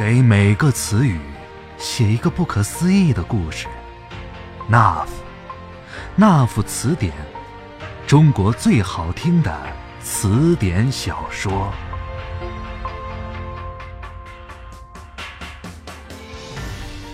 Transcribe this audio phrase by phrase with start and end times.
[0.00, 1.20] 给每个词语
[1.76, 3.66] 写一个不可思议的故事。
[4.66, 5.12] 那夫，
[6.16, 7.12] 那夫词典，
[8.06, 9.54] 中国最好听的
[10.02, 11.70] 词典小说。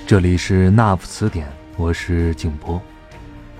[0.06, 2.80] 这里是那夫词典，我是景波。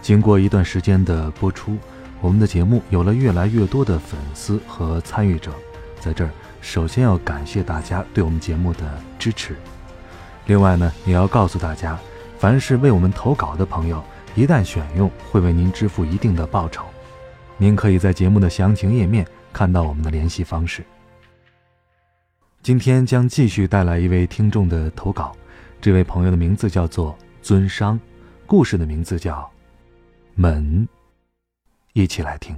[0.00, 1.77] 经过一段时间的播出，
[2.20, 5.50] 我们的节目有了越来越多的粉丝和参与者，
[5.98, 6.30] 在这儿。
[6.66, 9.54] 首先要感谢大家对我们节目的支持，
[10.46, 11.96] 另外呢，也要告诉大家，
[12.40, 14.02] 凡是为我们投稿的朋友，
[14.34, 16.84] 一旦选用，会为您支付一定的报酬。
[17.57, 20.84] 您可以在节目的详情页面看到我们的联系方式。
[22.64, 25.36] 今天将继续带来一位听众的投稿，
[25.80, 27.98] 这位朋友的名字叫做尊商，
[28.44, 29.38] 故事的名字叫
[30.35, 30.85] 《门》，
[31.93, 32.56] 一起来听。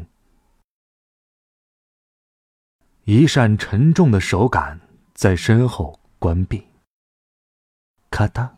[3.09, 4.79] 一扇沉重的手杆
[5.15, 6.67] 在身后关闭。
[8.11, 8.51] 咔嗒，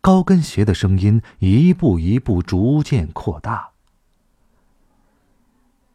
[0.00, 3.70] 高跟鞋的声音一步一步逐渐扩大。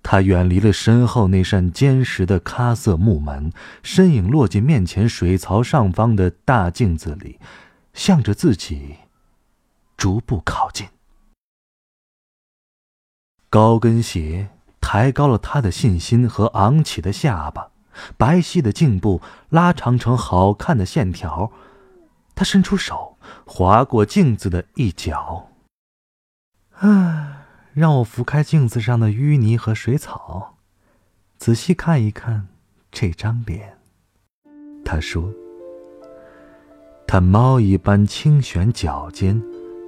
[0.04, 7.40] 他远离了身后那扇坚实的咖色木门，身影落进面前水槽上方的大镜子里，
[7.94, 8.98] 向着自己
[9.96, 10.90] 逐步靠近。
[13.50, 14.50] 高跟鞋。
[14.82, 17.70] 抬高了他的信心和昂起的下巴，
[18.18, 21.52] 白皙的颈部拉长成好看的线条。
[22.36, 25.48] 他伸出手，划过镜子的一角。
[26.80, 30.58] 啊，让我拂开镜子上的淤泥和水草，
[31.38, 32.48] 仔细看一看
[32.92, 33.78] 这张脸。
[34.84, 35.32] 他说
[37.06, 39.42] ：“他猫一般轻旋脚尖，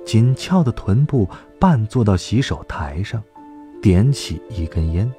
[0.05, 1.27] 紧翘的臀部
[1.59, 3.23] 半坐到洗手台上。”
[3.83, 5.11] 点起一根烟，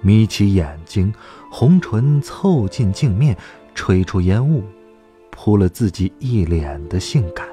[0.00, 1.12] 眯起眼睛，
[1.50, 3.36] 红唇凑近镜面，
[3.74, 4.62] 吹出烟雾，
[5.32, 7.44] 扑了自己一脸的性感。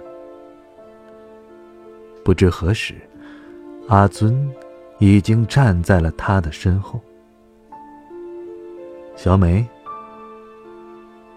[2.23, 2.93] 不知何时，
[3.87, 4.47] 阿尊
[4.99, 7.01] 已经站在了他的身后。
[9.15, 9.65] 小美，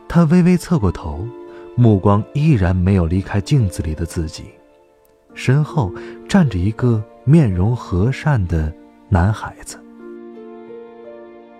[0.07, 1.27] 他微微侧过头，
[1.75, 4.45] 目光依然没有离开镜子里的自己，
[5.33, 5.91] 身后
[6.29, 7.03] 站着一个。
[7.29, 8.73] 面容和善的
[9.09, 9.77] 男孩子。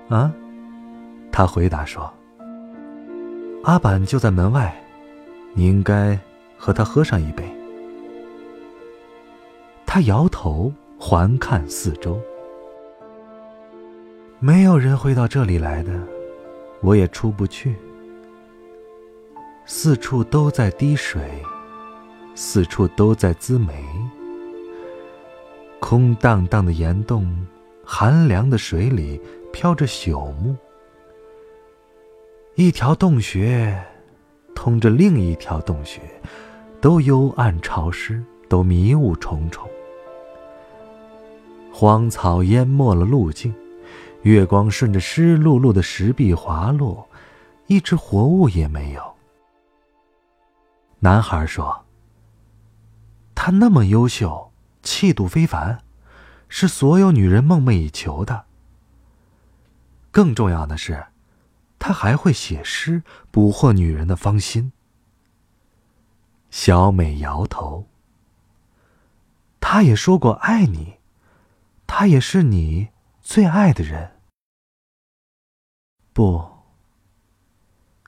[0.09, 0.33] 啊，
[1.33, 2.09] 他回答说
[3.65, 4.73] ：“阿板就在门外，
[5.55, 6.17] 你应该
[6.57, 7.45] 和他喝上一杯。”
[9.85, 12.17] 他摇头，环看四周，
[14.39, 15.91] 没有人会到这里来的，
[16.81, 17.75] 我也出不去。
[19.65, 21.21] 四处都在滴水，
[22.37, 23.75] 四处都在滋煤。
[25.81, 27.47] 空荡荡的岩洞，
[27.85, 29.21] 寒凉的水里
[29.53, 30.57] 飘着朽木。
[32.55, 33.79] 一条洞穴
[34.55, 36.01] 通着另一条洞穴，
[36.81, 39.69] 都幽暗潮湿，都迷雾重重。
[41.71, 43.55] 荒草淹没了路径，
[44.23, 47.07] 月光顺着湿漉漉的石壁滑落，
[47.67, 49.03] 一只活物也没有。
[50.99, 51.85] 男孩说
[53.37, 54.43] ：“他那么优秀。”
[54.87, 55.83] 气度非凡，
[56.49, 58.47] 是所有女人梦寐以求的。
[60.13, 61.09] 更重要的是，
[61.81, 63.03] 他还会写诗，
[63.33, 64.71] 捕获女人的芳心。
[66.51, 67.89] 小美摇头。
[69.61, 71.01] 他也说过爱你，
[71.89, 74.13] 他也是你最爱的人。
[76.13, 76.49] 不，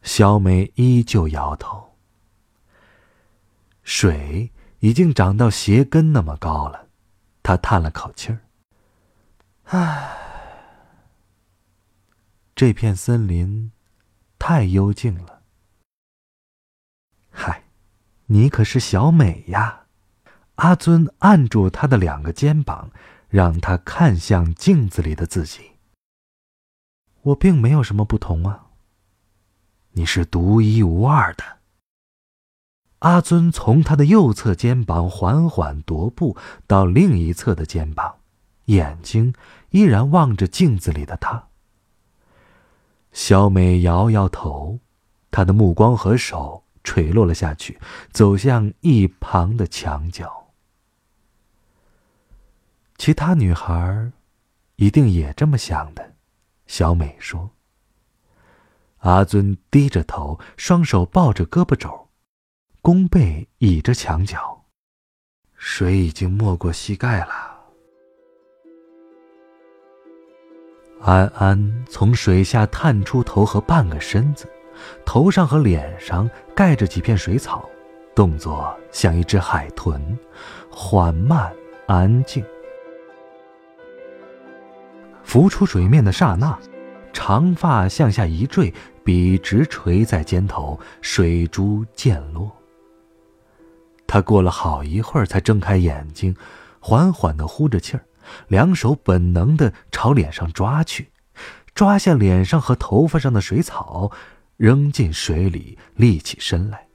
[0.02, 1.96] 小美依旧摇头。
[3.82, 4.52] 水。
[4.80, 6.88] 已经长到鞋跟那么高了，
[7.42, 8.40] 他叹了口气儿。
[9.64, 10.16] 唉，
[12.54, 13.72] 这片森林
[14.38, 15.42] 太幽静了。
[17.30, 17.64] 嗨，
[18.26, 19.86] 你可是小美呀！
[20.56, 22.90] 阿尊按住他的两个肩膀，
[23.28, 25.72] 让他看向镜子里的自己。
[27.22, 28.66] 我并没有什么不同啊。
[29.92, 31.57] 你是独一无二的。
[33.00, 36.36] 阿尊从他的右侧肩膀缓缓踱步
[36.66, 38.16] 到另一侧的肩膀，
[38.64, 39.32] 眼睛
[39.70, 41.44] 依然望着镜子里的他。
[43.12, 44.80] 小美摇摇头，
[45.30, 47.78] 她的目光和手垂落了下去，
[48.12, 50.48] 走向一旁的墙角。
[52.96, 54.10] 其他女孩
[54.74, 56.14] 一定也这么想的，
[56.66, 57.50] 小美说。
[58.98, 62.07] 阿尊低着头，双手抱着胳膊肘。
[62.88, 64.64] 弓背倚着墙角，
[65.54, 67.54] 水已经没过膝盖了。
[71.02, 74.50] 安安从水下探出头和半个身子，
[75.04, 77.68] 头上和脸上盖着几片水草，
[78.14, 80.18] 动作像一只海豚，
[80.70, 81.54] 缓慢
[81.86, 82.42] 安静。
[85.22, 86.58] 浮出水面的刹那，
[87.12, 88.72] 长发向下一坠，
[89.04, 92.50] 笔直垂在肩头，水珠溅落。
[94.08, 96.34] 他过了好一会儿才睁开眼睛，
[96.80, 98.02] 缓缓地呼着气儿，
[98.48, 101.12] 两手本能地朝脸上抓去，
[101.74, 104.10] 抓下脸上和头发上的水草，
[104.56, 106.86] 扔进水里，立起身来。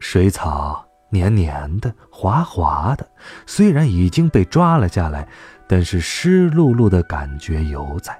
[0.00, 3.06] 水草黏黏的、滑滑的，
[3.46, 5.28] 虽然已经被抓了下来，
[5.68, 8.18] 但是湿漉漉的感觉犹在。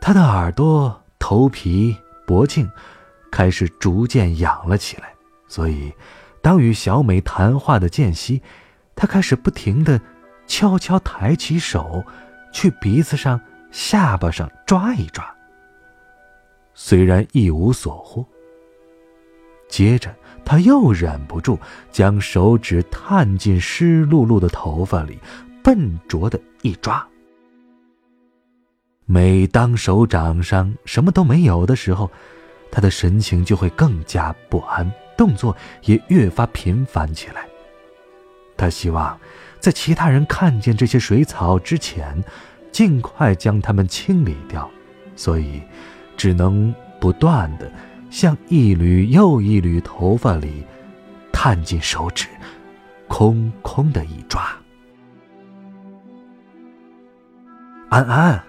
[0.00, 1.94] 他的耳朵、头皮、
[2.26, 2.70] 脖颈
[3.30, 5.12] 开始逐渐痒了起来。
[5.48, 5.92] 所以，
[6.42, 8.42] 当与小美谈话的间隙，
[8.94, 10.00] 他开始不停的
[10.46, 12.04] 悄悄抬起手，
[12.52, 13.40] 去鼻子上、
[13.70, 15.24] 下巴上抓一抓。
[16.74, 18.26] 虽然一无所获，
[19.68, 20.14] 接着
[20.44, 21.58] 他又忍不住
[21.90, 25.18] 将手指探进湿漉漉的头发里，
[25.62, 27.06] 笨拙的一抓。
[29.04, 32.10] 每当手掌上什么都没有的时候，
[32.70, 34.92] 他的神情就会更加不安。
[35.16, 37.46] 动作也越发频繁起来。
[38.56, 39.18] 他希望
[39.60, 42.22] 在其他人看见这些水草之前，
[42.72, 44.70] 尽快将它们清理掉，
[45.14, 45.62] 所以
[46.16, 47.70] 只能不断的
[48.10, 50.64] 向一缕又一缕头发里
[51.32, 52.28] 探进手指，
[53.08, 54.42] 空空的一抓。
[57.90, 58.42] 安安，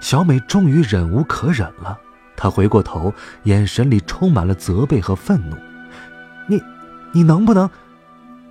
[0.00, 1.98] 小美终于忍无可忍了，
[2.36, 3.14] 她回过头，
[3.44, 5.56] 眼神里充满了责备和愤怒。
[6.48, 6.60] 你，
[7.12, 7.70] 你能不能？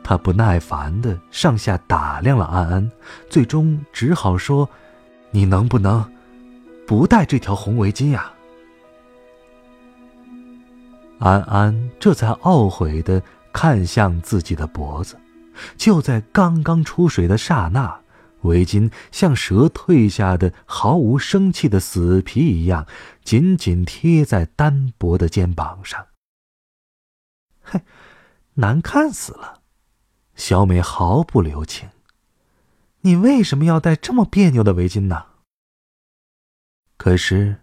[0.04, 2.92] 他不耐烦的上下打量了安安，
[3.30, 4.68] 最终只好说
[5.30, 6.04] ：“你能不能
[6.88, 8.32] 不戴这条红围巾呀？”
[11.20, 13.22] 安安这才懊悔的
[13.54, 15.16] 看向自己的脖子，
[15.78, 18.00] 就在刚刚出水的刹那，
[18.42, 22.88] 围巾像蛇蜕下的毫无生气的死皮一样，
[23.24, 26.04] 紧紧贴在单薄的肩膀上。
[27.72, 27.84] 嘿，
[28.56, 29.62] 难看死了！
[30.36, 31.88] 小美毫不留情。
[33.00, 35.28] 你为什么要戴这么别扭的围巾呢？
[36.98, 37.62] 可是，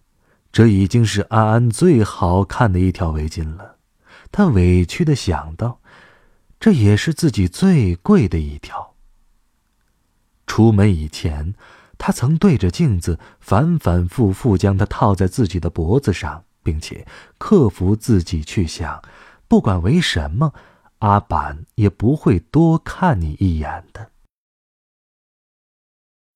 [0.51, 3.77] 这已经是安安最好看的一条围巾了。
[4.33, 5.83] 她委屈的想到，
[6.59, 8.95] 这也是自己最贵的一条。
[10.47, 11.55] 出门以前，
[11.99, 17.07] 她曾对着镜子反反复复将它套在自己的脖子上，并且
[17.37, 19.03] 克服自己去想。
[19.49, 20.53] 不管为什么，
[20.99, 24.11] 阿板也不会多看你一眼的。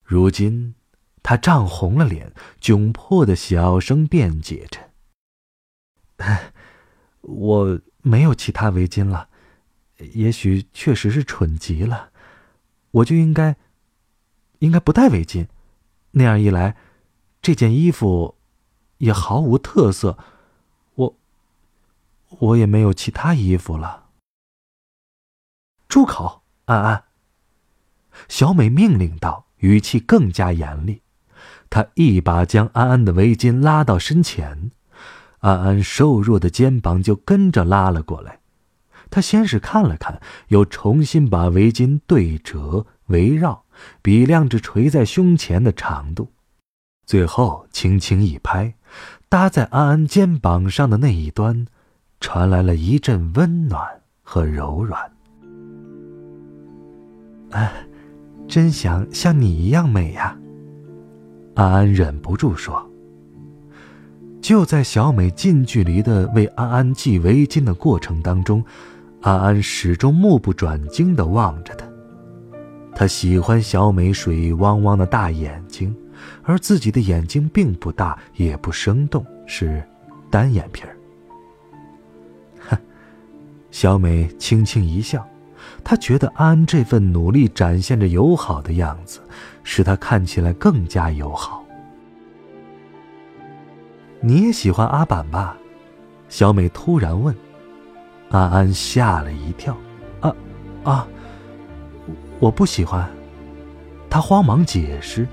[0.02, 0.74] 如今，
[1.22, 4.90] 他涨红了脸，窘迫的小声辩解着
[7.20, 9.28] ：“我没有其他围巾了，
[10.14, 12.10] 也许确实是蠢极了，
[12.92, 13.56] 我就应该，
[14.60, 15.46] 应该不戴围巾。
[16.12, 16.76] 那样一来，
[17.42, 18.36] 这件衣服
[18.96, 20.16] 也毫无特色。”
[22.38, 24.06] 我也没有其他衣服了。
[25.88, 27.04] 住口，安安！
[28.28, 31.02] 小美命令道，语气更加严厉。
[31.68, 34.70] 她一把将安安的围巾拉到身前，
[35.40, 38.40] 安安瘦弱的肩膀就跟着拉了过来。
[39.10, 43.64] 她先是看了看，又重新把围巾对折围绕，
[44.00, 46.32] 比量着垂在胸前的长度，
[47.06, 48.74] 最后轻轻一拍，
[49.28, 51.66] 搭在安安肩膀上的那一端。
[52.22, 53.84] 传来了一阵温暖
[54.22, 54.98] 和柔软。
[57.50, 57.70] 哎，
[58.46, 60.38] 真想像你一样美呀！
[61.56, 62.88] 安安忍不住说。
[64.40, 68.64] 就在小美近距离的为安安系围巾的过程当中，
[69.20, 71.84] 安安始终目不转睛的望着她。
[72.94, 75.94] 他喜欢小美水汪汪的大眼睛，
[76.44, 79.82] 而自己的眼睛并不大，也不生动，是
[80.30, 80.96] 单眼皮儿。
[83.72, 85.26] 小美轻轻一笑，
[85.82, 89.20] 她觉得安安这份努力展现着友好的样子，
[89.64, 91.64] 使她看起来更加友好。
[94.20, 95.56] 你也喜欢阿板吧？
[96.28, 97.34] 小美突然问。
[98.28, 99.76] 安安吓了一跳，
[100.20, 100.34] 啊，
[100.84, 101.06] 啊，
[102.40, 103.10] 我不喜欢。
[104.08, 105.26] 她慌忙解释：“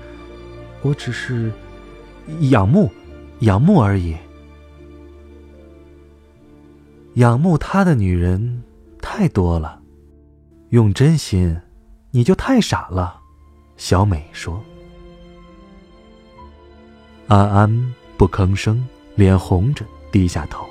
[0.82, 1.52] 我只是
[2.40, 2.90] 仰慕，
[3.40, 4.16] 仰慕而已。”
[7.14, 8.62] 仰慕他的女人
[9.00, 9.80] 太多了，
[10.68, 11.60] 用真心，
[12.12, 13.20] 你就太傻了。”
[13.76, 14.62] 小美说。
[17.26, 20.66] 安安不吭声，脸红着低下头，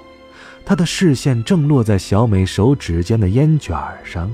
[0.65, 4.29] 他的视线正落在小美手指间的烟卷上。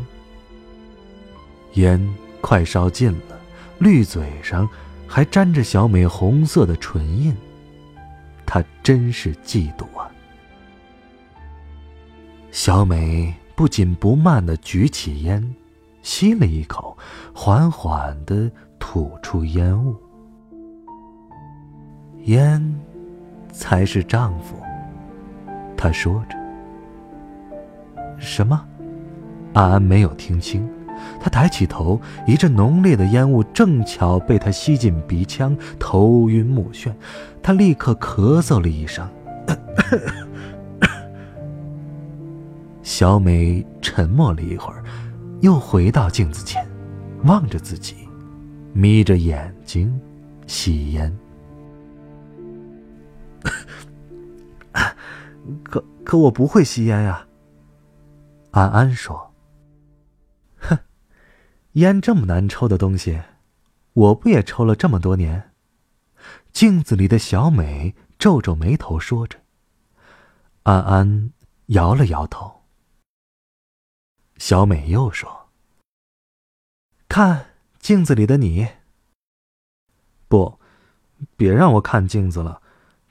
[1.73, 2.01] 烟
[2.41, 3.39] 快烧尽了，
[3.79, 4.67] 绿嘴上
[5.07, 7.35] 还沾着小美红色的唇印，
[8.45, 9.85] 他真是嫉妒！
[12.55, 15.55] 小美不紧不慢的举起烟，
[16.01, 16.97] 吸了一口，
[17.33, 19.93] 缓缓的吐出烟雾。
[22.23, 22.79] 烟，
[23.51, 24.55] 才是丈夫。
[25.75, 26.37] 她说着。
[28.17, 28.65] 什么？
[29.51, 30.65] 安安没有听清。
[31.19, 36.93] 她抬起头，一阵浓烈的烟雾正巧被她吸进鼻腔，头晕目眩。
[37.43, 39.05] 她立刻咳嗽了一声。
[42.97, 44.81] 小美沉默了一会儿，
[45.41, 46.65] 又回到镜子前，
[47.25, 47.93] 望着自己，
[48.71, 49.99] 眯着眼睛
[50.47, 51.13] 吸烟。
[55.61, 57.27] 可可我不会吸烟呀。
[58.51, 59.29] 安安说。
[60.55, 60.79] 哼
[61.73, 63.19] 烟这么难抽的东西，
[63.91, 65.51] 我不也抽了这么多年？
[66.53, 69.37] 镜子里的小美皱皱眉头说着。
[70.63, 71.33] 安安
[71.65, 72.61] 摇了摇头。
[74.37, 75.49] 小美又说
[77.09, 78.67] ：“看镜子里的你。”
[80.27, 80.59] 不，
[81.37, 82.61] 别让我看镜子了，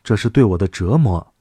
[0.03, 1.35] 这是对我的折磨。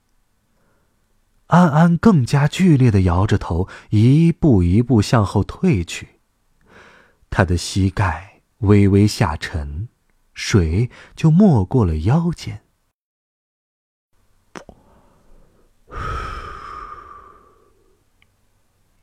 [1.48, 6.20] 安安更加剧烈的摇着头，一步一步向后退去。
[7.28, 9.88] 他的膝盖微微下沉，
[10.32, 12.63] 水就没过了腰间。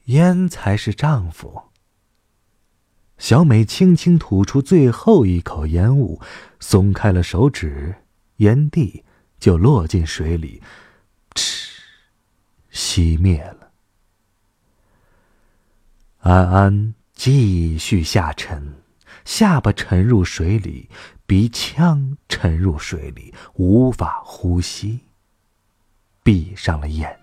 [0.05, 1.63] 烟才是丈夫。
[3.17, 6.19] 小美轻轻吐出最后一口烟雾，
[6.59, 7.95] 松开了手指，
[8.37, 9.03] 烟蒂
[9.39, 10.61] 就落进水里，
[11.35, 11.81] 嗤，
[12.71, 13.71] 熄灭了。
[16.19, 16.93] 安安。
[17.13, 18.81] 继续下沉，
[19.25, 20.89] 下巴沉入水里，
[21.27, 25.01] 鼻腔沉入水里，无法呼吸。
[26.23, 27.20] 闭上了眼。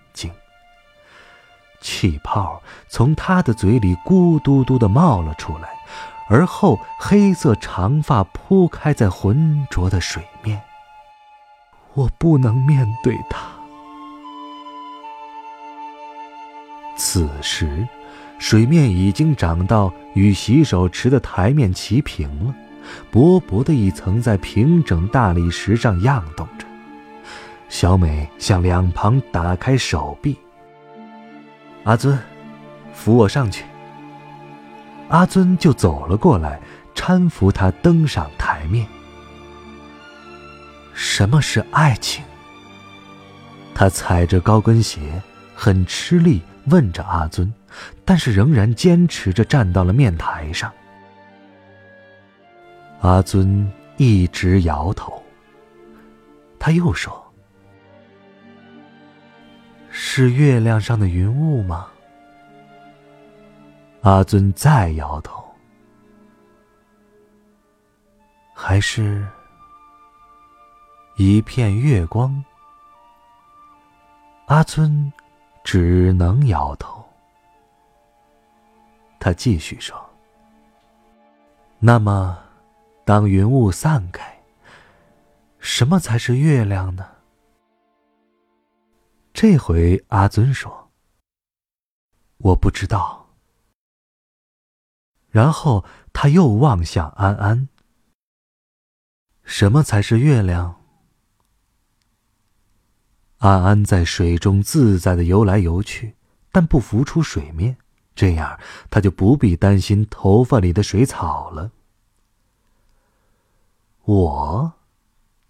[1.80, 5.68] 气泡从他的嘴里咕嘟嘟的冒了出来，
[6.28, 10.60] 而后黑色长发铺开在浑浊的水面。
[11.94, 13.46] 我不能面对他。
[16.96, 17.86] 此时。
[18.40, 22.54] 水面已经涨到与洗手池的台面齐平了，
[23.10, 26.64] 薄薄的一层在平整大理石上漾动着。
[27.68, 30.38] 小美向两旁打开手臂。
[31.88, 32.18] 阿尊，
[32.92, 33.64] 扶我上去。
[35.08, 36.60] 阿尊就走了过来，
[36.94, 38.86] 搀扶她登上台面。
[40.92, 42.22] 什么是爱情？
[43.74, 45.00] 他踩着高跟鞋，
[45.54, 46.42] 很吃力。
[46.66, 47.50] 问着阿尊，
[48.04, 50.70] 但是仍然坚持着站到了面台上。
[53.00, 53.66] 阿尊
[53.96, 55.22] 一直摇头。
[56.58, 57.18] 他又说
[60.00, 61.88] ：“是月亮上的云雾吗？”
[64.02, 65.44] 阿尊再摇头。
[68.54, 69.26] 还是
[71.16, 72.42] 一片月光？
[74.46, 75.12] 阿尊。
[75.64, 77.04] 只能摇头。
[79.20, 79.94] 他继续说
[81.78, 82.38] ：“那么，
[83.04, 84.34] 当云雾散开，
[85.58, 87.06] 什么才是月亮呢？”
[89.40, 90.90] 这回阿尊说
[92.38, 93.36] ：“我不知道。”
[95.30, 97.68] 然后他又望向安安
[99.46, 100.82] ：“什么才是月亮？”
[103.38, 106.16] 安安在水中自在的游来游去，
[106.50, 107.76] 但不浮出水面，
[108.16, 108.58] 这样
[108.90, 111.70] 他就不必担心头发里的水草了。
[114.02, 114.72] 我，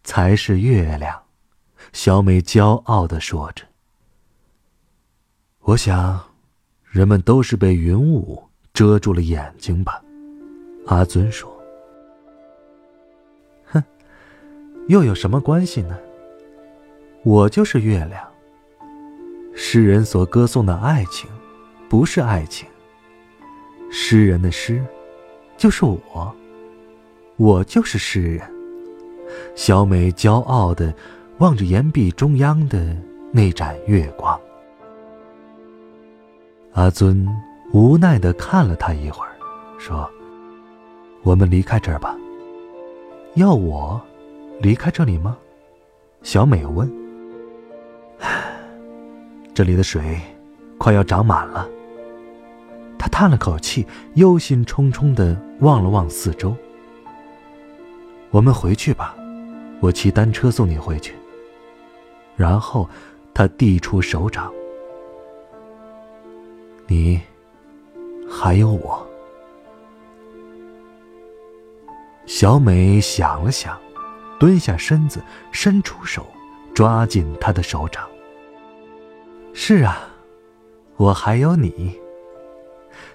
[0.04, 1.24] 才是月亮，
[1.94, 3.66] 小美骄傲的说着。
[5.68, 6.18] 我想，
[6.90, 10.02] 人们都是被云雾遮住了眼睛吧？
[10.86, 11.54] 阿尊说。
[13.66, 13.84] 哼，
[14.88, 15.94] 又有什么关系呢？
[17.22, 18.26] 我就是月亮。
[19.54, 21.28] 诗人所歌颂的爱情，
[21.86, 22.66] 不是爱情。
[23.90, 24.82] 诗人的诗，
[25.58, 26.34] 就是我。
[27.36, 28.50] 我就是诗人。
[29.54, 30.94] 小美骄傲的
[31.40, 32.96] 望着岩壁中央的
[33.30, 34.37] 那盏月光。
[36.78, 37.26] 阿尊
[37.72, 39.32] 无奈的看了他一会儿，
[39.80, 40.08] 说
[41.24, 42.16] ：“我们离开这儿吧。”
[43.34, 44.00] 要我
[44.60, 45.36] 离开这里吗？
[46.22, 46.88] 小美问。
[49.52, 50.20] 这里的水
[50.78, 51.68] 快要涨满了。
[52.96, 56.54] 他叹了口气，忧心忡忡的望了望四周。
[58.30, 59.16] 我们回去吧，
[59.80, 61.12] 我骑单车送你回去。
[62.36, 62.88] 然后，
[63.34, 64.52] 他递出手掌。
[66.90, 67.20] 你，
[68.30, 69.06] 还有我。
[72.24, 73.78] 小美想了想，
[74.40, 76.26] 蹲下身子，伸出手，
[76.74, 78.08] 抓紧他的手掌。
[79.52, 80.08] 是啊，
[80.96, 82.00] 我还有你。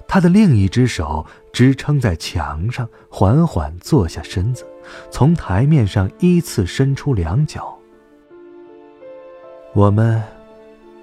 [0.08, 4.68] 他的另一只手支撑在墙上，缓缓坐下身子，
[5.10, 7.76] 从台面上依次伸出两脚。
[9.74, 10.22] 我们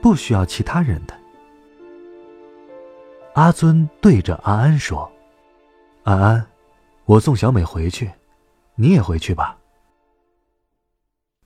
[0.00, 1.19] 不需要其他人的。
[3.34, 5.10] 阿尊对着安安说
[6.02, 6.46] ：“安安，
[7.04, 8.10] 我送小美回去，
[8.74, 9.56] 你也回去吧。”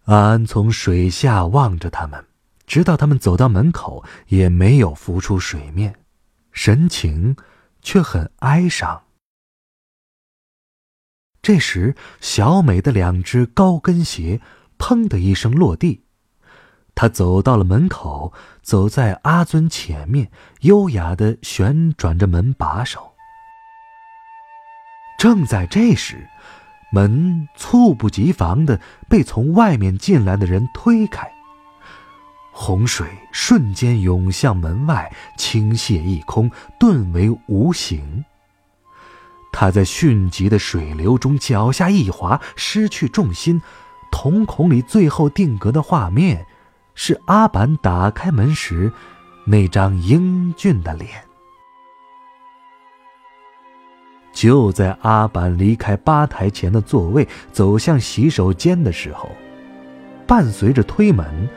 [0.05, 2.25] 安安从水下望着他们，
[2.67, 5.95] 直到他们走到门口，也没有浮出水面，
[6.53, 7.37] 神情
[7.83, 9.03] 却很哀伤。
[11.43, 14.41] 这时，小美的两只高跟鞋
[14.79, 16.04] “砰”的一声落地。
[16.95, 18.33] 他走到了门口，
[18.63, 23.13] 走在阿尊前面，优雅的旋转着门把手。
[25.19, 26.29] 正在这时，
[26.93, 31.29] 门猝不及防的被从外面进来的人推开，
[32.53, 38.25] 洪水瞬间涌向门外，倾泻一空，顿为无形。
[39.51, 43.61] 他在迅疾的水流中脚下一滑，失去重心，
[44.13, 46.47] 瞳孔里最后定格的画面。
[46.95, 48.93] 是阿板打开门时
[49.45, 51.11] 那张英俊的脸。
[54.33, 59.31] 就在阿板离开吧台前的座位，走向洗手间的时候，
[60.27, 61.49] 伴随着推门，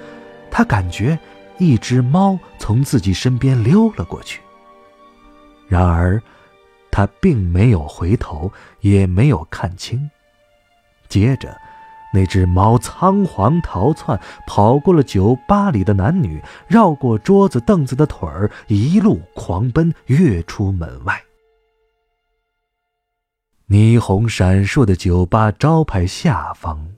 [0.51, 1.17] 他感觉
[1.57, 4.41] 一只猫从自己身边溜了过去。
[5.67, 6.21] 然而，
[6.91, 10.09] 他并没有回头，也没有看清。
[11.07, 11.55] 接着。
[12.17, 21.23] 那只猫仓皇逃窜，跑过了酒吧里的男女，绕过桌子凳子的腿儿，一路狂奔，跃出门外。
[23.69, 26.95] 霓虹闪烁的酒吧招牌下方，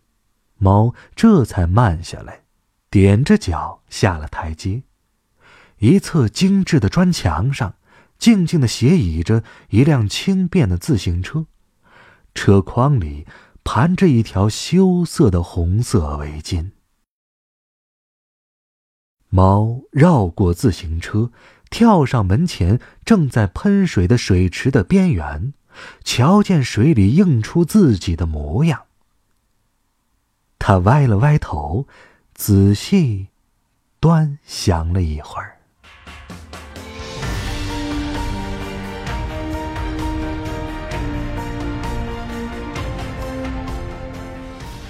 [0.58, 2.44] 猫这才慢下来，
[2.90, 4.84] 踮着脚下了台阶。
[5.80, 7.74] 一侧精致的砖墙上，
[8.18, 11.46] 静静的斜倚着一辆轻便的自行车，
[12.34, 13.28] 车筐里。
[13.63, 16.72] 盘着一条羞涩的红色围巾。
[19.30, 21.32] 猫绕过自行车，
[21.69, 25.54] 跳上门前正在喷水的水池的边缘，
[26.04, 28.88] 瞧见水里映出自己的模样。
[30.58, 31.88] 它歪了歪头，
[32.34, 33.28] 仔细
[34.00, 35.59] 端详了一会儿。